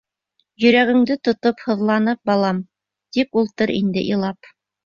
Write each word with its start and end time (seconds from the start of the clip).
Йөрәгеңде 0.63 1.17
тотоп, 1.29 1.61
һыҙланып, 1.67 2.21
балам, 2.31 2.65
тип 3.19 3.41
ултыр 3.43 3.75
инде 3.79 4.09
илап. 4.17 4.55